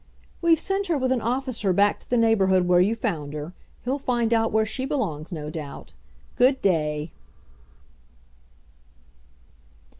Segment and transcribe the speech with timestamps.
[0.41, 3.53] "We've sent her with an officer back to the neighborhood where you found her.
[3.85, 5.93] He'll find out where she belongs, no doubt.
[6.37, 7.11] Good day."